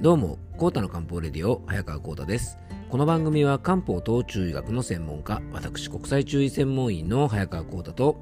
[0.00, 2.56] どうも、コータの漢方レディオ、早川コータです。
[2.88, 8.16] この番組は漢方等中医学の専門家、私国際中医専門医の早川コータと、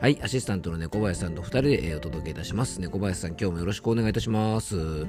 [0.00, 2.80] はい、アシスタントの猫林さんと2人でお届けいたします。
[2.80, 5.08] 猫林さん、今日もよろしくお願いいたします。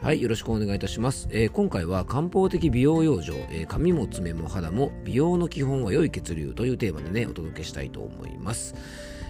[0.00, 1.28] はい、よろしくお願いいたします。
[1.30, 8.74] えー、今回は漢方的美容養生、えー、髪も爪も肌も美容の基本は良い血流というテーマでね、お届けしたいと思います。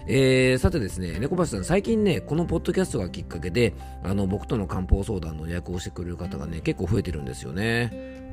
[0.07, 3.73] えー、さてですね、猫橋さん、最近ね、このポッドキャストがきっかけで、
[4.03, 8.23] あの、僕との漢方相談の予約をしてくれる方がね、結構増えてるんですよね。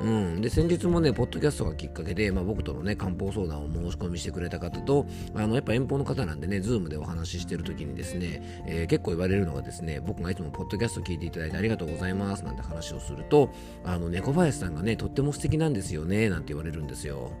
[0.00, 13.50] うん、で先日もね、ポッドキャストがきっかけで、まあ、僕とのね、漢方相談を申し込みしてくれた方と、あのやっぱ遠方の方なんでね、ズームでお話ししてる時にですね、えー、結構言われるのがですね、僕がいつもポッドキャスト聞いていただいてありがとうございますなんて話をすると、
[13.84, 17.32] あの猫林さんがね、とっても素敵なんですよね、なんて言われるんですよ。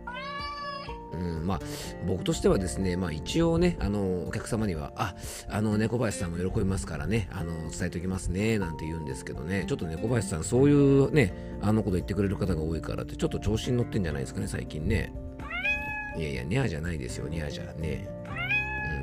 [1.12, 1.60] うんまあ、
[2.06, 5.14] 僕としてはですね、まあ、一応ね、あのお客様には、あ
[5.48, 15.12] あの猫林さんも喜びますからね、あの伝えておきますねなんて言うんですけどね、ちょっと猫林さん、そういうね、あのこと言ってくれる方が多いからって、ちょっと調子に乗ってんじゃないですかね、最近ね。
[16.16, 18.08] いやいや、ニャーじゃないですよ、ニャーじゃね。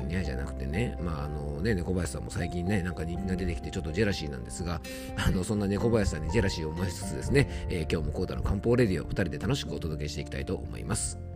[0.02, 4.80] うん、ニャーじゃなくてね、まああのね、猫林さんも最近ね、なんか人気が出てきてちょっとジェラシーなんですが、
[5.16, 11.27] あのそんな猫林さんにジェラシーを思いつつですね、えー、今日もコータの漢方レディオ2人で楽しくお届けしていきたいと思います。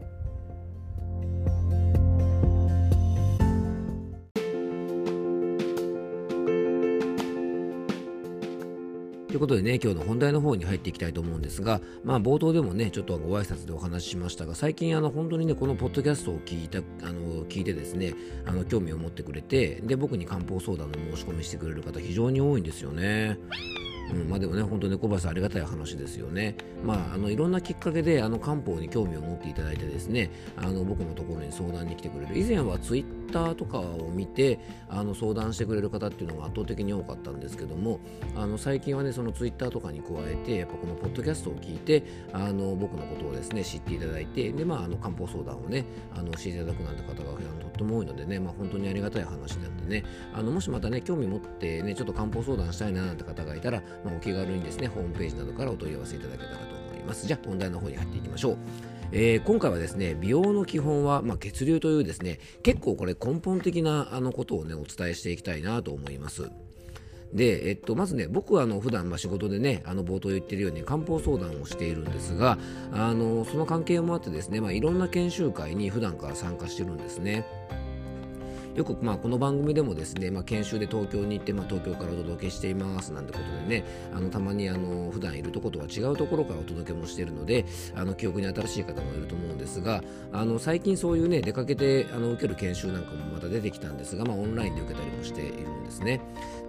[9.43, 18.15] ことでね、今日の本題の方に入っていきたいと思うんですが、まあ冒頭でもね、ちょっとご挨拶でお話ししましたが、最近あの本当にね、このポッドキャストを聞いた、あの、聞いてですね、
[18.47, 23.37] あの、興味を持ってくれて、で、僕に漢方相談の申し込みしてくれる方非常に多いんですよね。
[24.13, 26.57] うん、まあでもね、本当ね、小林さんありがたい話ですよね。
[26.85, 32.39] まあ、あのいろんなきっかけであの漢方に興味を持っていただいてですね、あの僕のところに相談に来てくれる。
[32.39, 38.01] 以前はツイッターとかを見てあの相談してくれる方っていうのが圧倒的に多かったんですけども、
[38.37, 47.39] あの最近はね、そのツイッターとかに加えて、やっぱこのポッドキャストを聞いて、あの僕のことをですね、知っていただいて、で、まあ、あの漢方相談をね、あのしていただくなんて方が
[47.72, 57.27] とっても多いのでね、まあ、本当にありがたい話なんでね、あのもしまたね、興味持ってね、ちょっと漢方相談したいななんて方がいたら、まあ、お気軽にですね、ホームページなどからお問い合わせいただけたらと思います。
[57.27, 58.59] じゃあ、本題の方に入っていきましょう。
[59.15, 66.51] えー、今回はですね美容の基本は、まあ、血流というですね結構これ根本的なあのことをねお伝えしていきたいなと思います。
[67.33, 72.59] で、えっと、まずね、僕はあの普段まあ仕事でね、あの冒頭言ってるように漢方相談をしているんですが、
[72.93, 77.47] あのその関係もあってですね、まあ、いろんな研修会に普段から参加してるんですね。
[78.75, 83.85] よく、まあ、この番組でもですね、まあ、研修で東京に行って、まあ、東京からお届けしていますなんてことでね
[84.15, 96.21] あのたまにあの普段いるとことは違うところからお届けもしているのであの記憶に新しい方もいると思うんですがあの最近そういうね出かけてあの受ける研修なんかもまた出てきたんですが、まあ、オンラインで受けたりもしているんですね。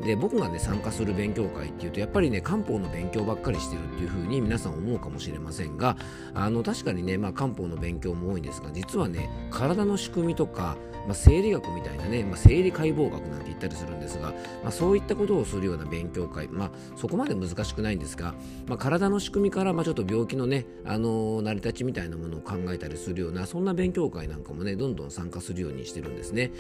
[0.04, 5.96] で僕がね参加する勉強会っていうとやっぱりね漢方の勉強ばっかりしてるっていうふうに皆さん思うかもしれませんが
[6.34, 10.76] あの確かにね、まあ、漢方の勉強も多いんですが実はね体の仕組みとか
[11.06, 14.30] まあ、生理学みたいなね、まあ、生理解剖学なんて言ったりするんですが、
[14.64, 18.34] まあ、そういったことをするような勉強会、まあ、そこまで難しくないんですが、
[18.68, 26.52] まあ、体の仕組みから、まあ、ちょっと病気のね、あのー、成り立ちみたいなものを考えたりするようなそんな勉強会なんかもねどんどん参加するようにしてるんですね。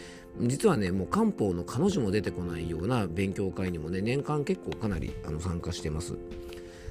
[0.41, 6.17] 実はねもう漢方の彼女も出てこないような勉強会にもね年間結構かなりあの参加してます。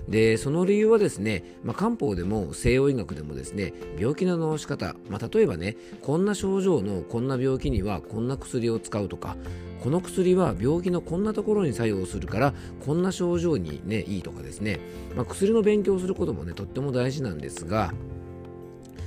[0.08, 9.36] でその理由はですね、まあ、漢方でも西洋医学でもですね病気の治し方、まあ、例えばねこんな症状のこんな病気にはこんな薬を使うとか
[9.82, 12.54] この薬は病気のこんなところに作用するから
[12.84, 14.80] こんな症状にねいいとかですね、
[15.16, 17.92] まあ、薬の勉強をすることもねとっても大事なんですが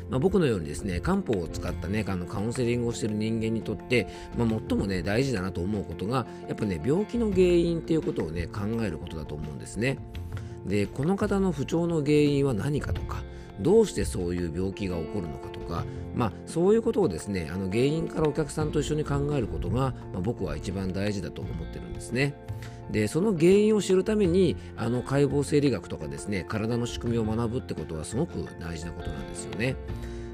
[0.09, 4.07] まあ、僕のようにですね漢方を使ったねあのカウンセリングをしている人間にとって、
[4.37, 9.97] まあ、最もね大事だなと思うことがやっぱね病気の原因っていうことをね考えることだと思うんですね。
[10.65, 13.23] でこの方の不調の原因は何かとか
[13.59, 22.35] どうしてそういう病気が起こるのかとか、まあ、そういうことをですねあの原因からお客さんと一緒に考えることが、まあ、僕は一番大事だと思ってるんですね。
[22.91, 29.75] でその原因を知るためにあの解剖生理学とかですね体の仕組みを学ぶってことはすごく大事なことなんですよね。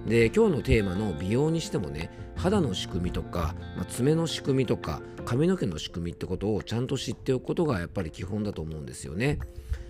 [0.05, 9.37] で今日のテーマの美容にしてもね肌の仕組みとか、まあ、爪の仕組みとか髪の毛の仕組みってことをちゃんと知っておくことがやっぱり基本だと思うんですよね。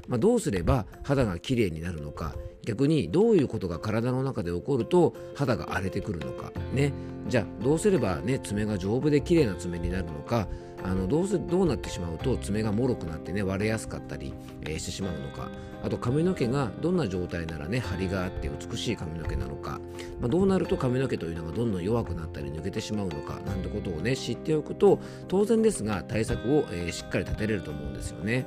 [0.07, 6.93] まあ、どうすれば肌がきれいになるのか逆にどういうことが体の中で起こると肌が荒れてくるのかね。
[7.27, 10.47] じゃあどうすればね爪が丈夫で綺麗な爪になるのか
[10.83, 15.49] あのどうせどうなってしまうと爪がもろくなってね割れやすかったり、えー、してしまうのか。
[15.83, 19.79] あと髪の毛がどんな状態ならね張りがあって美しい髪の毛なのか、
[20.19, 28.45] まあ、どうなると髪の毛というのがどんどん弱くなったり抜けてしまうのかなんてことをね知っておくと当然ですが対策を、えー、しっかり立てれると思うんですよね。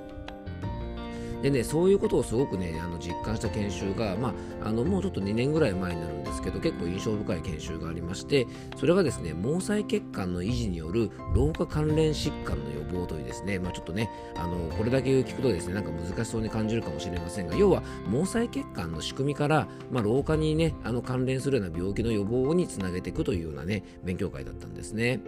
[1.44, 4.32] でねそういうことをすごくねあの実感した研修が、ま
[4.62, 8.46] あ、あのもうちょっと2年ぐらい前になるんですけど結構印象深い研修がありまして
[8.78, 25.20] それがですね毛細血管の維持による老化関連疾患の予防というですね、まあ、ちょっとねあのこれだけ聞くとですねなんか難しそうに感じるかもしれませんが要は毛細血管の仕組みから、まあ、老化にねあの関連するような病気の予防につなげていくというようなね勉強会だったんですね。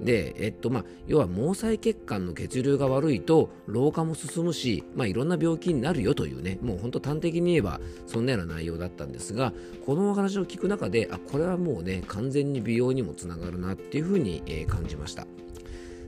[0.00, 9.52] で、えっとまあ、要は毛細血管の血流が悪いと老化も進むし、まあ、いろんな病気になるよというねもう本当端的に言えばそんなような内容だったんですが
[9.84, 15.26] このお話を聞く中であこれはもうね完全に美容にもつながるなっていうふうに、えー、感じました。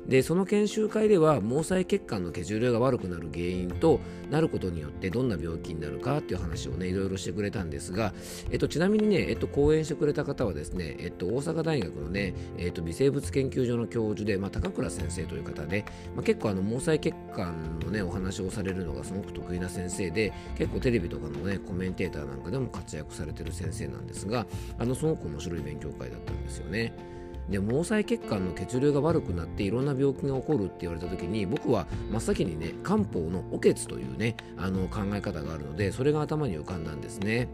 [0.08, 4.00] でその研修会では毛細血管の血流が悪くなる原因と
[4.30, 8.12] なることによってどんな病気になるかっていう話をねいろいろしてくれたんですが、
[8.50, 24.46] えっと、ちなみにね、えっと、講演してくれた方はですね、えっと、大阪大学のね、えっと、微生物研究所の教授で、まあ、高倉先生という方で、まあ、結構あの毛細血管のねお話をされるのがすごく得意な先生で結構テレビとかのねコメンテーターなんかでも活躍されてる先生なんですが
[24.78, 27.15] あのすごく面白い勉強会だったんですよね。
[27.50, 37.48] で毛細血管の血流が悪くなっていろんな病気が起こるって言われた時に僕は真っ先にね漢方のおけつというねあの考え方があるのでそれが頭に浮かんだんですね。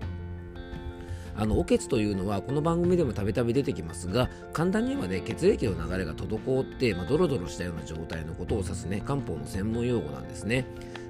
[1.34, 10.66] あのおけつというのはこの番組でもたびたび出てきますが簡単に言えばね血液の流れが滞って、まあ、ドロドロしたような状態のことを指すね漢方の専門用語なんですね。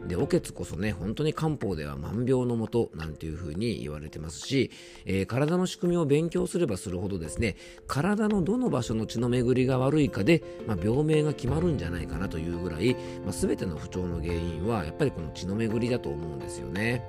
[0.08, 4.70] で、おけつこそね、本当に漢方では万病のもとなんていうふうに言われてますし、
[5.04, 7.56] えー、体の仕組みを勉強すればするほどですね、
[7.86, 12.94] 体のどの場所の血の巡りが悪いかで、まあ、病名が決まるんじゃないかなというぐらい、
[13.24, 17.08] まあ、全ての不調の原因はやっぱりこの血の巡りだと思うんですよね。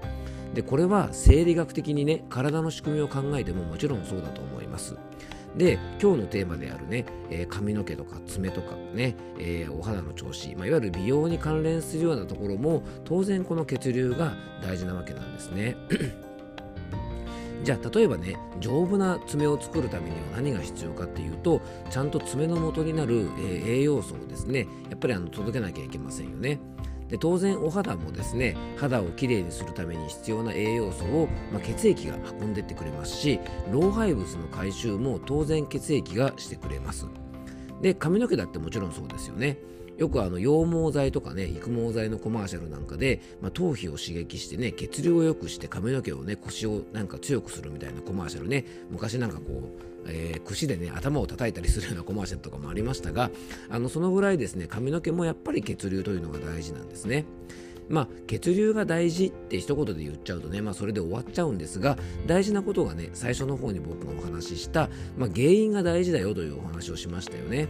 [0.53, 4.95] で、これは生理学的にね、体の仕組みを考えてももちろんそうだと思います。
[5.57, 15.75] で今日のテーマであるね、えー、髪の毛とか爪とかね、えー、お肌の調子、まあ、いわゆる美容に関連するようなところも当然この血流が大事なわけなんですね。
[17.63, 26.59] じゃあ例えばね丈夫な爪を作るためには何が必要かっていうとちゃんと爪の元になる、えー、栄養素をですねやっぱりあの届けなきゃいけませんよね。
[27.13, 33.39] で当然お肌もですね肌をきれいにするために必要な栄養素を、まあ、血液が運んでってくれますし
[33.71, 37.05] 老廃物の回収も当然血液がしてくれます。
[37.81, 39.59] で髪の毛だってもちろんそうですよね。
[39.97, 53.29] よくあの羊毛剤とかね育毛剤のコマーシャルなんかで、まあ、頭皮を刺激してね血流を良くして髪の毛をね腰をなんか強くするみたいなコマーシャルね昔なんかこう、えー、串でね頭を叩いたりするようなコマーシャルとかもありましたが
[53.69, 57.25] あのそのぐらいですね髪の毛もやっぱり血流というのが大事なんですね。
[57.89, 67.67] まあ、血流が大事って一言で言っちゃうとね、まあ、それで終わっちゃうんですが大事なことがね最初の方に僕がお話しした、まあ、原因が大事だよというお話をしましたよね。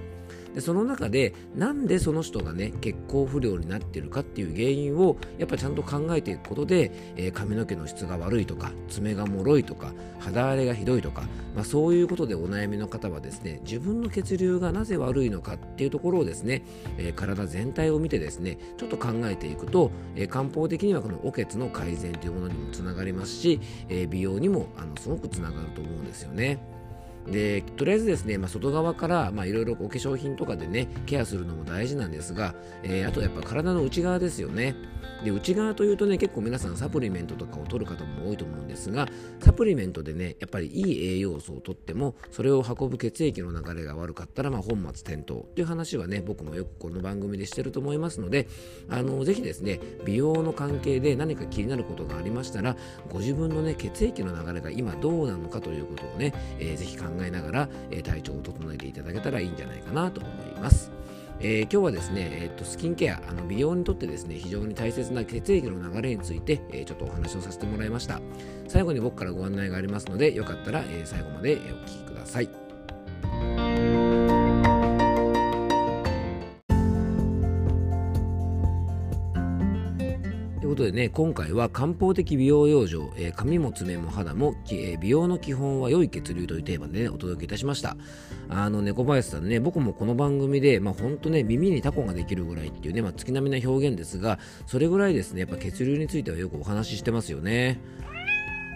[0.54, 11.24] でその中でなんでその人がね血行不良になっているかっていう原因をやっぱちゃんと考えていくことで、えー、髪の毛の質が悪いとか爪がもろいとか肌荒れがひどいとか、
[11.56, 16.64] まあ、そういうことでお悩みの方はですね自分の血流がなぜ悪いのかっていうところをですね、
[16.98, 23.60] えー、体全体を見てですねちょっと考えていくと、えー、漢方的にはこのおけつの改善というものにもつながりますし、
[23.90, 26.60] え美容にもあのすごくつながると思うんですよね。
[27.28, 34.76] でとりあえずですね、まあ、外側からいろいろお化粧品とかでねケアするのも大事なんですが、えー、あとやっぱ体の内側ですよね。
[35.24, 39.08] で内側というとね結構皆さんサプリメントとかを取る方も多いと思うんですが
[39.40, 48.48] サプリメントでねやっぱりいい栄養素を取ってもそれを運ぶ血液の流れが悪かったら、まあ、本末転倒という話はね僕もよくこの番組でしてると思いますので
[48.90, 52.76] あのぜひですね美容の関係で何か気になることがありましたら
[53.10, 60.92] ご自分のね血液の流れが今どうなのかということをね、えー、ぜひ考えながら、えー、体調を整えていただけたらいいんじゃないかなと思います。
[61.40, 68.22] えー、今日はですね、えー、っとスキンケアあの美容にとってですね非常に大切な血液の流れについて、えー、ちょっとお話をさせてもらいました
[68.68, 72.63] 最後に僕からご案内がありますのでよかったら、え最後までお聴きください
[80.74, 87.96] ことでね、今回は漢方的美容養生、えー、髪も爪も肌も、えー、美容の基本は良い血流というテーマでね、お届けいたしました。
[88.50, 97.80] あの、猫林さんね、僕もこの番組で、まあ本当ね、耳にタコができるぐらいっていうね、まあ月並みな表現ですが、それぐらいですね、やっぱ血流についてはよくお話ししてますよね。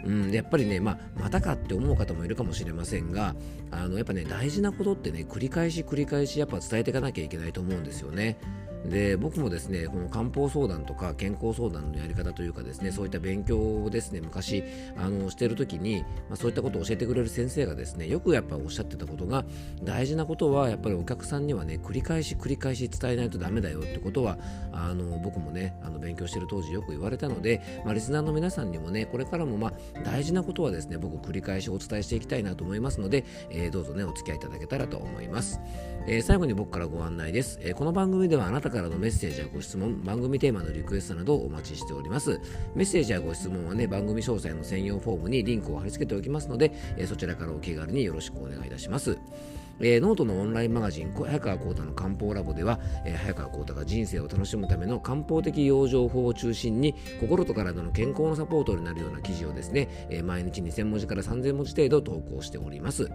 [0.06, 3.36] うん、やっぱりね、まあ、またかって思う方もいるかもしれませんが
[3.72, 8.38] あのやっぱね大事なことってね繰り返し繰り返しやっぱ伝えていかなきゃいけないと思うんですよね。
[8.90, 14.64] で僕もですねこの漢方相談とか健康相談のやり方というかですねそういった勉強をですね昔
[14.98, 19.46] あのしてる時に、まあ、そういったことを教えてくれる先生がですねよくやっぱおっしゃってたことが
[19.84, 24.38] 大事なことはやっぱりお客さんにはね繰り返し繰り返し伝えないとダメだよってことは
[24.72, 35.60] あの僕もねあの勉強してる当時よく言われたので、まあ、リスナーの皆さんにもねこれからもまあ大事なことはですね僕繰り返しお伝えしていきたいなと思いますので、えー、どうぞねお付き合いいただけたらと思います、
[36.08, 42.40] えー、最後に僕からご案内です、えー、この番組ではあなたからのメッセージやご質問番組テーマのリクエストなどお待ちしております
[42.76, 49.18] メッセージやご質問はね番組詳細の専用フォームにリンクを貼り付けておきますので、えそちらからお気軽によろしくお願いいたします
[49.80, 63.12] えー、ノートのオンラインマガジン早川幸太の漢方ラボでは、えー、早川幸太が人生を楽しむための漢方的養生法を中心に心と体の健康のサポートになるような記事をですね、えー、毎日2000文字から3000文字程度投稿しております。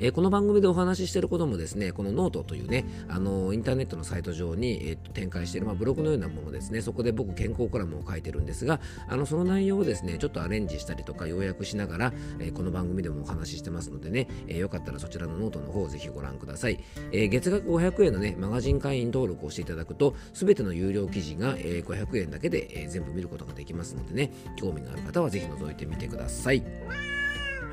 [0.00, 16.78] えー、この番組でお話ししていることもですね、このノートというね、あのインターネットのサイト上に、えー、展開している、まあ、ブログのようなものですね、そこで僕健康コラムを書いてるんですが、あのその内容をですね、ちょっとアレンジしたりとか要約しながら、えー、この番組でもお話ししてますのでね、えー、よかったらそちらのノートの方をぜひご覧ください。
[17.12, 27.17] えー、月額500円のね、マガジン会員登録をしていただくと、すべての有料記事が、えー、500円だけで、えー、全部見ることができますのでね、興味のある方はぜひ覗いてみてください。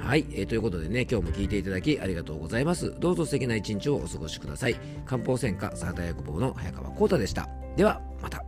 [0.06, 2.94] はい、えー、ということでね、今日も聞いていただきありがとうございます。
[3.00, 4.76] どうぞ素敵な一日をお過ごしください。
[5.04, 7.50] 漢方専科サーター薬房の早川浩太でした。
[7.76, 8.46] では、また。